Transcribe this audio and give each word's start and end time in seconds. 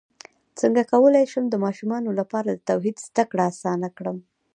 څنګه 0.59 0.81
کولی 0.91 1.23
شم 1.31 1.45
د 1.49 1.55
ماشومانو 1.65 2.09
لپاره 2.19 2.49
د 2.53 2.61
توحید 2.69 2.97
زدکړه 3.07 3.43
اسانه 3.51 3.89
کړم 3.97 4.17